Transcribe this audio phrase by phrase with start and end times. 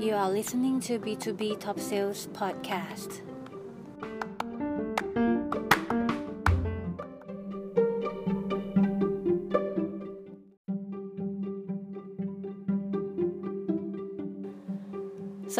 [0.00, 3.12] You are listening to B2B Top Sales Podcast ส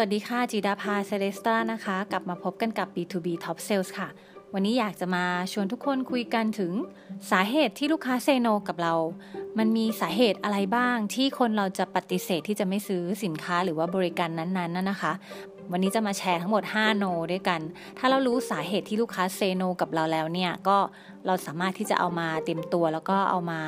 [0.01, 4.07] วัสดีค่ะจีดาพาเซเลสตานะคะ กลับมาพบกันกับ B2B Top Sales ค่ะ
[4.53, 6.73] วันนี้อยากจะมาชวนทุกคนคุยกันถึง
[7.31, 8.93] สาเหตุที่ลูกค้าเซโนกับเรา
[9.57, 15.13] มันมีสาเหตุอะไรบ้างที่คนเราจะปฏิเสธที่จะไม่ซื้อสินค้าหรือว่าบริการนั้นๆนนะคะ
[15.71, 17.61] วันนี้จะมาแชร์ทั้งหมด 5 โน ด้วยกัน
[17.97, 20.77] ถ้าเรารู้สาเหตุที่ลูกค้าเซโน กับเราแล้วเนี่ยก็
[21.25, 23.61] เราสามารถที่จะเอามาเต็มตัว แล้วก็เอามา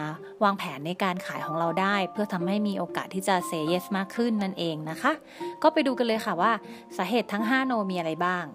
[0.44, 5.14] วางแผนในการขายของเราได้ เพื่อทำให้มีโอกาสที่จะเซเยสมากขึ้นนั่นเองนะคะ
[5.64, 6.52] ก็ไปดูกันเลยค่ะว่า
[6.98, 8.46] สาเหตุทั้ง 5 โนมีอะไรบ้าง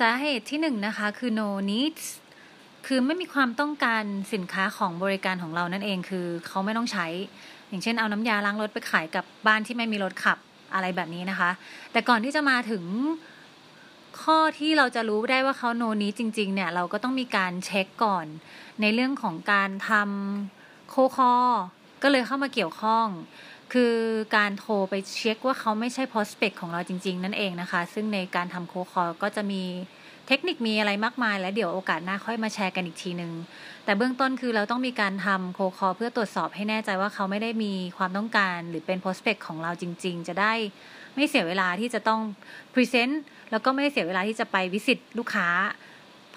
[0.00, 2.04] สาเหตุที่หนึ่งนะคะคือ no needs
[2.86, 7.06] คือไม่มีความต้องการสินค้าของบริการของเรานั่นเองคือเขาไม่ต้องใช้
[7.68, 10.38] อย่างเช่นเอาน้ำยาล้างรถไปขายกับบ้านที่ไม่มีรถขับ
[10.74, 11.50] อะไรแบบนี้นะคะ
[11.92, 12.84] แต่ก่อนที่จะมาถึง
[14.22, 18.26] ข้อที่เราจะรู้ได้ว่าเขาโนนี้จริง ๆ เนี่ย เราก็ต้องมีการเช็คก่อน
[18.80, 21.34] ในเรื่องของการทำโคคอ
[22.02, 23.06] ก็เลยเข้ามาเกี่ยวข้อง
[23.72, 23.94] คือ
[24.36, 29.62] การโทรไปเช็คว่าเขาไม่ใช่ prospect ของเราจริง ๆ นั่นเองนะคะ ซึ่งในการทำโคคอก็จะมี
[30.28, 33.32] เทคนิคมีอะไรมากมาย แล้วเดี๋ยวโอกาสหน้าค่อยมาแชร์กันอีกทีนึง
[33.84, 40.52] แต่เบื้องต้นคือเราต้องมีการทำโคคอเพื่อตรวจสอบให้แน่ใจว่าเขาไม่ได้มีความต้องการ หรือเป็น prospect ของเราจริง ๆ จะได้
[41.14, 42.20] ไม่เสียเวลาที่จะต้อง
[42.74, 43.14] present
[43.50, 45.48] แล้วก็ไม่เสียเวลาที่จะไปวิสิตลูกค้า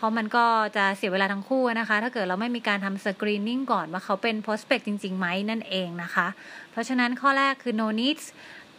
[0.03, 0.45] ราะมันก็
[0.77, 6.27] จะเสียเวลาทั้งคู่นะคะ ถ้าเกิดเราไม่มีการทำ screening ก่อนว่าเขาเป็น prospect จริงๆไหมนั่นเองนะคะ
[6.71, 8.25] เพราะฉะนั้นข้อแรกคือ no needs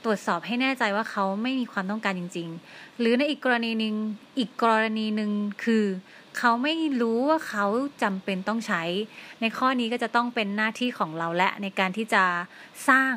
[0.05, 3.94] ตรวจสอบให้แน่ใจว่าเขาไม่มีความต้องการจริง ๆ หรือในอีกกรณีหนึ่ง
[4.39, 5.31] อีกกรณีหนึ่ง
[5.64, 5.84] คือ
[6.39, 7.66] เขาไม่รู้ว่าเขา
[8.03, 8.83] จำเป็นต้องใช้
[9.41, 12.25] ในข้อนี้ก็จะต้องเป็นหน้าที่ของเราและในการที่จะ
[12.88, 13.15] สร้าง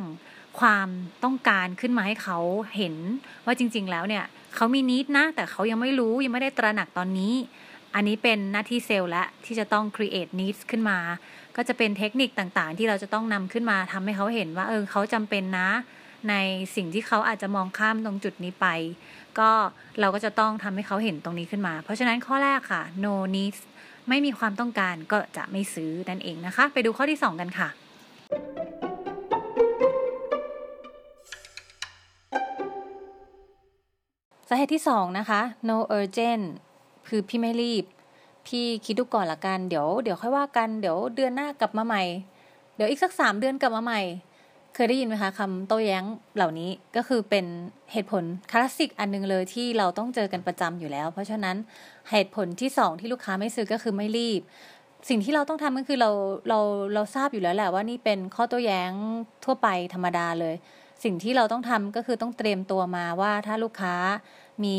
[0.60, 0.88] ความ
[1.24, 2.38] ต้องการขึ้นมาให้เขา
[2.76, 2.96] เห็น
[3.46, 7.34] ว่าจริง ๆ แล้วเนี่ย เขามีนิดนะ แต่เขายังไม่รู้ยังไม่ได้ตระหนักตอนนี้
[8.00, 10.98] อันนี้เป็นหน้าที่เซลล์และที่จะต้อง create needs ขึ้นมา
[11.56, 15.70] ก็จะเป็นเทคนิคต่างๆ ที่เราจะต้องนำขึ้นมาทำให้เขาเห็นว่าเออเขาจำเป็นนะ
[16.30, 16.36] ใน
[16.76, 18.68] สิ่งที่เขาอาจจะมองข้ามตรงจุดนี้ไป
[19.40, 19.50] ก็
[20.00, 23.60] เราก็จะต้องทำให้เขาเห็นตรงนี้ขึ้นมา เพราะฉะนั้นข้อแรกค่ะ no needs
[24.10, 27.70] ไม่มีความต้องการก็จะไม่ซื้อนั่นเองนะคะ ไปดูข้อที่ 2 กันค่ะ
[34.50, 36.48] สาเหตุที่ 2 นะคะ no urgent
[37.08, 37.84] คือพี่ไม่รีบ
[38.48, 42.04] พี่คิดดูก่อนละกัน เดี๋ยวเดี๋ยวค่อยว่ากัน เดี๋ยวเดือนหน้ากลับมาใหม่
[42.76, 44.02] เดี๋ยวอีกสักสามเดือนกลับมาใหม่
[44.74, 46.04] เคยได้ยินไหมคะคำโต้แย้ง
[46.36, 47.46] เหล่านี้ก็คือเป็น
[47.92, 51.56] เหตุผลคลาสสิกอันนึงเลยที่เราต้องเจอกันประจำอยู่แล้ว เพราะฉะนั้น
[52.12, 54.42] เหตุผลที่สองที่ลูกค้าไม่ซื้อก็คือไม่รีบ
[55.10, 56.12] สิ่งที่เราต้องทำก็คือเรา
[56.50, 56.60] เรา
[56.94, 58.92] เราทราบอยู่แล้วแหละว่านี่เป็นข้อโต้แย้ง
[59.46, 60.56] ทั่วไปธรรมดาเลย
[61.04, 63.96] สิ่งที่เราต้องทำก็คือต้องเตรียมตัวมาว่าถ้าลูกค้า
[64.64, 64.78] มี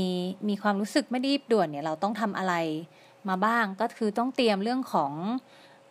[0.49, 2.55] มีความรู้สึกไม่รีบด่วนเนี่ยเราต้องทำอะไร
[3.29, 5.13] มาบ้างก็คือต้องเตรียมเรื่องของ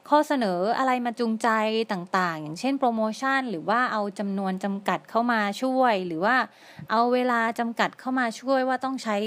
[0.09, 1.49] ข้อเสนออะไรมาจูงใจ
[1.91, 6.35] ต่าง ๆ อย่างเช่นโปรโมชั่น หรือว่าเอาจำนวนจำกัดเข้ามาช่วย หรือว่า
[6.91, 9.17] เอาเวลาจำกัดเข้ามาช่วยว่าต้องใช้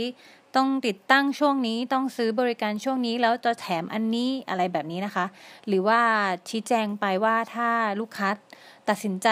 [0.56, 5.26] ต้องติดตั้งช่วงนี้ต้องซื้อบริการช่วงนี้แล้วจะแถมอันนี้อะไรแบบนี้นะคะ
[5.68, 6.00] หรือว่า
[6.48, 7.68] ชี้แจงไปว่าถ้า
[8.00, 8.28] ลูกค้า
[8.88, 9.28] ตัดสินใจ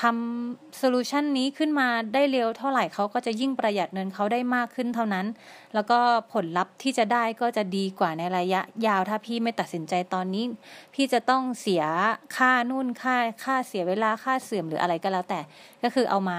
[0.00, 5.26] ทำโซลูชันนี้ขึ้นมาได้เร็วเท่าไหร่เขาก็จะยิ่งประหยัดเงินเขาได้มากขึ้นเท่านั้น
[5.74, 5.98] แล้วก็
[6.32, 10.44] ผลลัพธ์ที่จะได้ก็จะดีกว่าในระยะยาวถ้าพี่ไม่ตัดสินใจตอนนี้
[10.94, 11.82] พี่จะต้องเสีย
[12.36, 15.40] ค่านู่นค่าค่าเสียเวลาค่าเสื่อมหรืออะไรก็แล้วแต่
[15.82, 16.38] ก็คือเอามา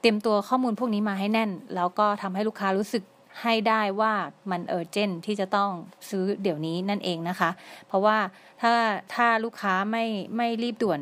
[0.00, 3.02] เตรียมตัวข้อมูลพวกนี้มาให้แน่น แล้วก็ทำให้ลูกค้ารู้สึก
[3.40, 4.12] ให้ได้ว่า
[4.50, 5.70] มันเออเจนที่จะต้อง
[6.10, 7.50] ซื้อเดี๋ยวนี้นั่นเองนะคะ
[7.88, 8.16] เพราะว่า
[8.62, 8.72] ถ้า
[9.14, 10.04] ถ้าลูกค้าไม่
[10.36, 11.00] ไม่รีบด่วน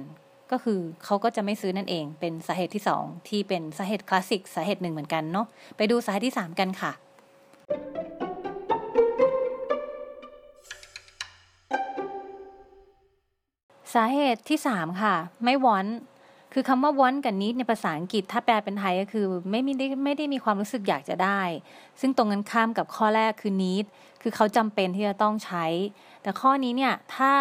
[0.53, 5.47] ก็คือเขาก็จะไม่ซื้อนั่นเอง เป็นสาเหตุที่สองที่เป็นสาเหตุคลาสสิกสาเหตุหนึ่งเหมือนกันเนาะ
[5.77, 6.93] ไปดูสาเหตุที่สามกันค่ะ
[13.95, 15.87] สาเหตุที่สามค่ะ ไม่วอน
[16.53, 21.41] คือคำว่าวอนกับนิดในภาษาอังกฤษ ถ้าแปลเป็นไทยก็คือไม่ได้ไม่ได้มีความรู้สึกอยากจะได้
[22.01, 23.85] ซึ่งตรงกันข้ามกับข้อแรกคือนิด
[24.23, 25.67] คือเขาจำเป็นที่จะต้องใช้
[26.23, 27.33] แต่ข้อนี้เนี่ยถ้า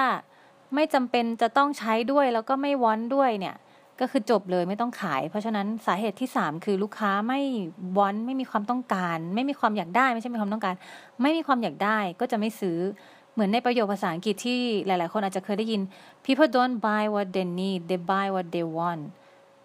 [0.75, 3.55] ไม่จำเป็นจะต้องใช้ด้วยแล้วก็ไม่วอนด้วยเนี่ย
[3.99, 7.41] ก็คือจบเลยไม่ต้องขาย เพราะฉะนั้นสาเหตุที่ 3 คือลูกค้าไม่
[7.97, 10.73] วอนไม่มีความต้องการ ไม่มีความอยากได้ ไม่ใช่มีความต้องการ
[11.21, 12.77] ไม่มีความอยากได้ก็จะไม่ซื้อ
[13.39, 15.81] เหมือนในประโยคภาษาอังกฤษที่หลาย ๆ คนอาจจะเคยได้ยิน
[16.25, 19.03] people don't buy what they need they buy what they want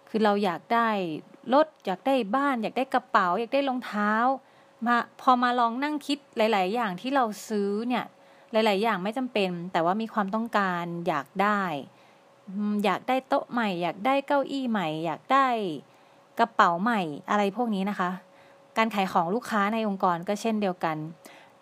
[0.09, 0.89] คือเราอยากได้
[1.53, 4.13] รถอยากได้บ้าน อยากได้กระเป๋า อยากได้รองเท้า
[4.85, 8.05] มาพอมาลองนั่งคิดหลาย ๆ อย่างที่เราซื้อเนี่ย
[8.51, 11.61] หลาย ๆ อย่างไม่จำเป็น แต่ว่ามีความต้องการอยากได้
[12.85, 15.47] อยากได้โต๊ะใหม่ อยากได้เก้าอี้ใหม่ อยากได้
[16.39, 18.09] กระเป๋าใหม่อะไรพวกนี้นะคะ
[18.77, 20.97] การขายของลูกค้าในองค์กรก็เช่นเดียวกัน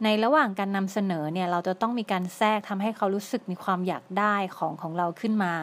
[0.03, 5.53] ในระหว่างการนำเสนอเนี่ยเราจะต้องมีการแทรกทำให้เขารู้สึกมีความอยากได้ของของเราขึ้นมา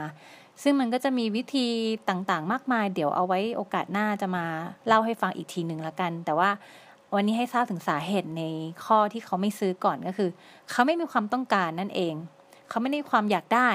[0.63, 1.67] ซึ่งมันก็จะมีวิธี
[2.09, 4.45] ต่างๆ มากมาย เดี๋ยวเอาไว้โอกาสหน้าจะมา
[4.87, 6.51] เล่าให้ฟังอีกทีหนึ่งละกัน แต่ว่า
[7.15, 8.43] วันนี้ให้ทราบถึงสาเหตุใน
[8.85, 10.31] ข้อที่เขาไม่ซื้อก่อนก็คือ
[10.71, 12.15] เขาไม่มีความต้องการนั่นเอง
[12.69, 13.69] เขาไม่ได้ความอยากได้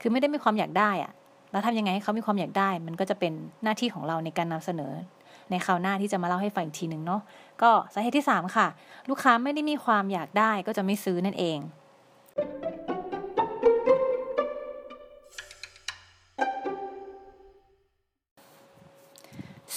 [0.00, 1.12] คือไม่ได้มีความอยากได้อะ
[1.50, 3.32] แล้วทำยังไงให้เขามีความอยากได้ มันก็จะเป็น
[3.62, 4.92] หน้าที่ของเราในการนำเสนอ
[5.50, 7.20] ในคราวหน้าที่จะมาเล่าให้ฟังอีกทีหนึ่งเนาะ
[7.62, 8.66] ก็สาเหตุที่สามค่ะ
[9.08, 11.58] ลูกค้าไม่ได้มีความอยากได้ก็จะไม่ซื้อนั่นเอง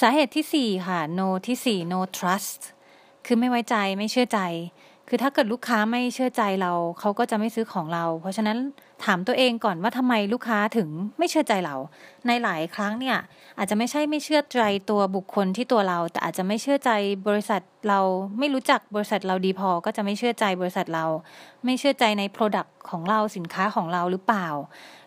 [0.01, 2.61] สาเหตุที่สี่ค่ะ no ที่สี่ no trust
[3.25, 4.39] คือไม่ไว้ใจไม่เชื่อใจ
[5.09, 8.57] คือถ้าเกิดลูกค้าไม่เชื่อใจเรา เขาก็จะไม่ซื้อของเรา เพราะฉะนั้น
[9.05, 11.75] ถามตัวเองก่อนว่าทำไมลูกค้าถึงไม่เชื่อใจเรา
[12.27, 13.17] ในหลายครั้งเนี่ย
[13.57, 16.91] อาจจะไม่ใช่ไม่เชื่อใจตัวบุคคลที่ตัวเรา แต่อาจจะไม่เชื่อใจ
[17.27, 17.99] บริษัทเรา
[18.39, 21.05] ไม่รู้จักบริษัทเราดีพอ ก็จะไม่เชื่อใจบริษัทเรา
[21.65, 24.47] ไม่เชื่อใจใน Product ของเราสินค้าของเราหรือเปล่า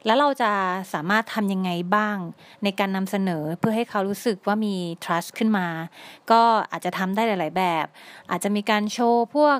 [0.06, 0.52] แล้วเราจะ
[0.92, 2.16] สามารถทำยังไงบ้าง
[2.64, 4.74] ในการนำเสนอเพื่อให้เขารู้สึกว่ามี
[5.04, 5.66] trust ขึ้นมา
[6.30, 7.86] ก็อาจจะทำได้หลาย ๆ แบบ
[8.30, 9.58] อาจจะมีการโชว์พวก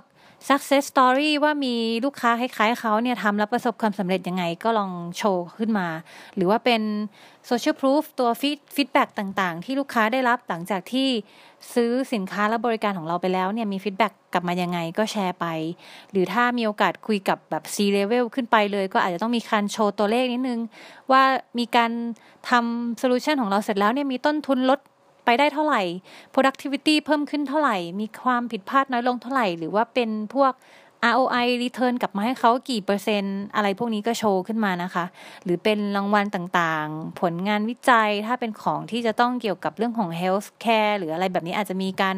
[0.48, 5.88] success story ว่ามีลูกค้าคล้ายๆเขาเนี่ยทำแล้วประสบความสำเร็จยังไงก็ลองโชว์ขึ้นมา
[6.36, 6.82] หรือว่าเป็น
[7.50, 8.28] social proof ตัว
[8.74, 11.08] feedback ต่างๆ ที่ลูกค้าได้รับหลังจากที่
[11.74, 15.46] ซื้อสินค้าและบริการของเราไปแล้วเนี่ยมี feedback กลับมายังไงก็แชร์ไป
[16.10, 20.60] หรือถ้ามีโอกาสคุยกับแบบ C level ขึ้นไปเลย ก็อาจจะต้องมีการโชว์ตัวเลขนิดนึง
[21.12, 21.22] ว่า
[21.58, 21.90] มีการ
[22.50, 24.80] ทำโซลูชันของเราเสร็จแล้วเนี่ยมีต้นทุนลด
[25.24, 25.82] ไปได้เท่าไหร่
[26.34, 30.52] productivity เพิ่มขึ้นเท่าไหร่ มีความผิดพลาดน้อยลงเท่าไหร่ หรือว่าเป็นพวก
[31.12, 35.04] ROI return กลับมาให้เขากี่เปอร์เซ็นต์อะไรพวกนี้ก็โชว์ขึ้นมานะคะ
[35.44, 42.16] หรือเป็นรางวัลต่างๆ ผลงานวิจัยถ้าเป็นของที่จะต้องเกี่ยวกับเรื่องของ health care หรืออะไรแบบนี้อาจจะมีการ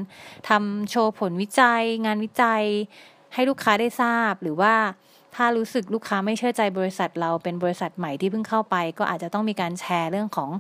[0.48, 2.64] ทำโชว์ผลวิจัย งานวิจัย
[3.34, 4.74] ให้ลูกค้าได้ทราบหรือว่า
[5.34, 10.50] ถ้ารู้สึกลูกค้าไม่เชื่อใจบริษัทเราเป็นบริษัทใหม่ที่เพิ่งเข้าไป ก็อาจจะต้องมีการแชร์เรื่องของ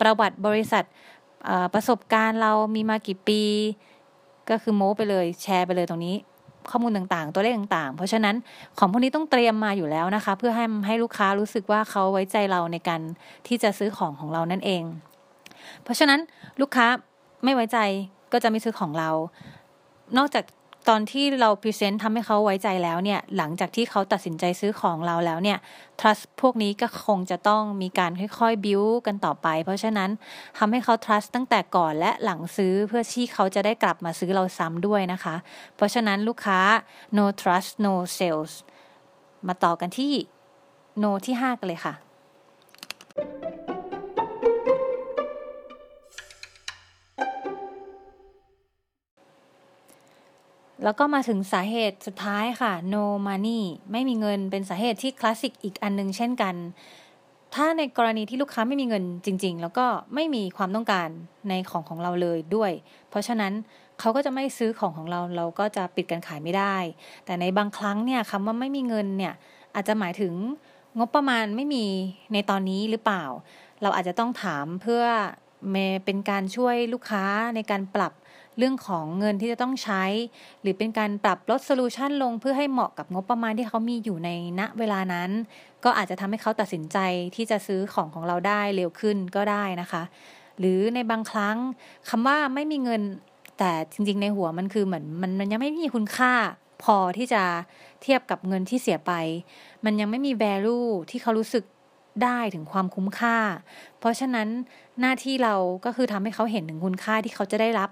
[0.00, 0.84] ประวัติบริษัท
[1.74, 3.42] ประสบการณ์เรามีมากี่ปี
[4.50, 6.16] ก็คือโม้ไปเลยแชร์ไปเลยตรงนี้
[6.70, 8.36] ข้อมูลต่างๆ ตัวเลขต่างๆ เพราะฉะนั้น
[8.78, 13.00] ของพวกนี้ต้องเตรียมมาอยู่แล้วนะคะ เพื่อให้ให้ลูกค้ารู้สึกว่าเขาไว้ใจเราในการ
[13.46, 14.82] ที่จะซื้อของของเรานั่นเอง
[15.82, 16.20] เพราะฉะนั้น
[16.60, 16.86] ลูกค้า
[17.44, 17.78] ไม่ไว้ใจ
[18.32, 19.10] ก็จะไม่ซื้อของเรา
[20.16, 20.44] นอกจาก
[20.88, 25.58] ตอนที่เรา present ทำให้เขาไว้ใจแล้วเนี่ย หลังจากที่เขาตัดสินใจซื้อของเราแล้วเนี่ย
[26.00, 30.10] trust พวกนี้ก็คงจะต้องมีการค่อยๆ build กันต่อไป เพราะฉะนั้น
[30.58, 35.34] ทำให้เขา trust ตั้งแต่ก่อนและหลังซื้อเพื่อที่เขาจะได้กลับมาซื้อเราซ้ำด้วยนะคะ
[35.76, 36.60] เพราะฉะนั้นลูกค้า
[37.18, 38.52] no trust no sales
[39.46, 40.12] มาต่อกันที่
[41.02, 41.94] no ที่ 5 กันเลยค่ะ
[50.84, 53.60] แล้วก็มาถึงสาเหตุสุดท้ายค่ะ no money
[53.92, 56.54] ไม่มีเงินเป็นสาเหตุที่คลาสสิกอีกอันนึงเช่นกัน
[57.54, 61.08] ถ้าในกรณีที่ลูกค้าไม่มีเงินจริง ๆ แล้วก็ไม่มีความต้องการ
[61.48, 62.72] ในของของเราเลยด้วย
[63.10, 63.52] เพราะฉะนั้น
[64.00, 66.76] เขาก็จะไม่ซื้อของของเราเราก็จะปิดการขายไม่ได้
[67.24, 69.34] แต่ในบางครั้งเนี่ยคำว่าไม่มีเงินเนี่ย
[69.74, 70.32] อาจจะหมายถึง
[70.98, 71.84] งบประมาณไม่มี
[72.32, 73.24] ในตอนนี้หรือเปล่า
[73.82, 75.04] เราอาจจะต้องถามเพื่อ
[76.04, 78.12] เป็นการช่วยลูกค้าในการปรับ
[78.58, 80.04] เรื่องของเงินที่จะต้องใช้
[80.62, 84.30] หรือเป็นการปรับลด solution ลงเพื่อให้เหมาะกับงบประมาณที่เขามีอยู่ใน
[84.60, 85.30] ณเวลานั้น
[85.84, 86.98] ก็อาจจะทำให้เขาตัดสินใจ
[87.36, 90.02] ที่จะซื้อของของเราได้เร็วขึ้นก็ได้นะคะ
[90.58, 91.56] หรือในบางครั้ง
[92.08, 93.02] คำว่าไม่มีเงิน
[93.58, 96.32] แต่จริงๆในหัวมันคือเหมือนมันมันยังไม่มีคุณค่า
[96.82, 97.42] พอที่จะ
[98.02, 99.12] เทียบกับเงินที่เสียไป
[99.84, 101.64] มันยังไม่มี value ที่เขารู้สึก
[102.24, 103.36] ได้ถึงความคุ้มค่า
[103.98, 104.48] เพราะฉะนั้น
[105.00, 105.54] หน้าที่เรา
[105.84, 107.90] ก็คือทำให้เขาเห็นถึงคุณค่าที่เขาจะได้รับ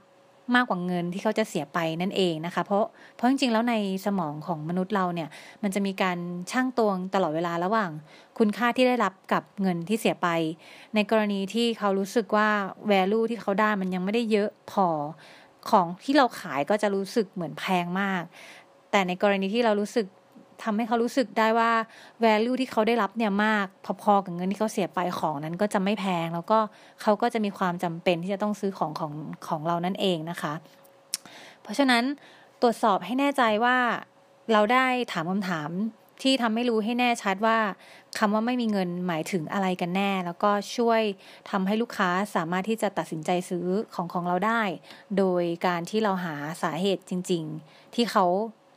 [0.55, 3.75] มากกว่าเงินที่เขาจะเสียไปนั่นเองนะคะ เพราะเพราะจริงๆแล้วใน
[4.07, 5.29] สมองของมนุษย์เราเนี่ย
[5.63, 6.19] มันจะมีการ
[6.51, 7.91] ช่างตวงตลอดเวลาระหว่าง
[8.39, 10.29] คุณค่าที่ได้รับกับเงินที่เสียไป
[10.95, 12.49] ในกรณีที่เขารู้สึกว่า
[12.91, 14.89] value ที่เขาได้มันยังไม่ได้เยอะพอ
[15.71, 18.23] ของที่เราขายก็จะรู้สึกเหมือนแพงมาก
[18.91, 20.07] แต่ในกรณีที่เรารู้สึก
[20.63, 21.73] ทำให้เขารู้สึกได้ว่า
[22.25, 23.67] value ที่เขาได้รับเนี่ยมาก
[24.03, 26.59] พอๆกับเงินที่เขาเสียไปของนั้นก็จะไม่แพง แล้วก็
[27.03, 29.13] เขาก็จะมีความจำเป็นที่จะต้องซื้อของของ
[29.49, 30.55] ของเรานั่นเองนะคะ
[31.63, 32.05] เพราะฉะนั้น
[32.63, 33.77] ตรวจสอบให้แน่ใจว่า
[34.53, 35.71] เราได้ถามคำถาม
[36.23, 37.59] ที่ทำให้รู้ให้แน่ชัดว่า
[38.19, 41.03] คำว่าไม่มีเงินหมายถึงอะไรกันแน่ แล้วก็ช่วย
[41.51, 44.63] ทำให้ลูกค้าสามารถที่จะตัดสินใจซื้อของของเราได้
[45.19, 48.27] โดยการที่เราหาสาเหตุจริง ๆ ที่เขา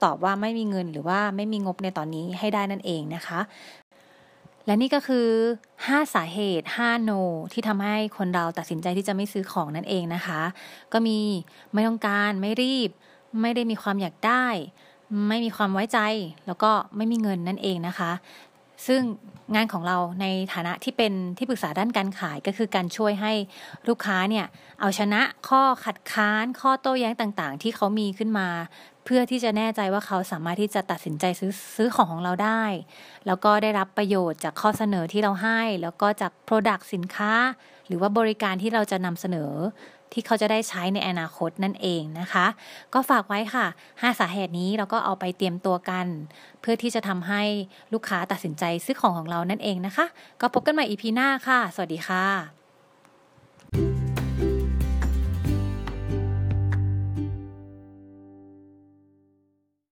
[0.03, 3.39] ตอบว่าไม่มีเงินหรือว่าไม่มีงบในตอนนี้ให้ได้นั่นเองนะคะ
[4.65, 5.27] และนี่ก็คือ
[5.69, 7.21] 5 สาเหตุ5 no
[7.53, 10.41] ที่ทำให้คนเราตัดสินใจที่จะไม่ซื้อของนั่นเองนะคะ
[10.93, 11.17] ก็มี
[11.73, 12.89] ไม่ต้องการไม่รีบ
[13.41, 14.45] ไม่ได้มีความอยากได้
[15.27, 15.99] ไม่มีความไว้ใจ
[16.47, 18.11] แล้วก็ไม่มีเงินนั่นเองนะคะ
[18.87, 19.01] ซึ่ง
[19.55, 23.33] งานของเราในฐานะที่เป็นที่ปรึกษาด้านการขายก็คือการช่วยให้
[23.87, 24.45] ลูกค้าเนี่ย
[24.81, 28.47] เอาชนะข้อขัดค้านข้อโต้แย้งต่างๆ ที่เขามีขึ้นมา
[29.05, 32.63] เพื่อที่จะแน่ใจว่าเขาสามารถที่จะตัดสินใจซื้อซื้อของของเราได้
[33.27, 37.33] แล้วก็ได้รับประโยชน์จากข้อเสนอที่เราให้ แล้วก็จาก Product สินค้า
[37.87, 39.51] หรือว่าบริการที่เราจะนำเสนอ
[40.13, 42.45] ที่เขาจะได้ใช้ในอนาคตนั่นเองนะคะ
[42.93, 46.05] ก็ฝากไว้ค่ะ 5 สาเหตุนี้เราก็เอาไปเตรียมตัวกัน
[46.61, 47.43] เพื่อที่จะทำให้
[47.93, 50.05] ลูกค้าตัดสินใจซื้อของของเรานั่นเองนะคะ
[50.41, 52.60] ก็พบกันใหม่ EP หน้าค่ะ สวัสดีค่ะ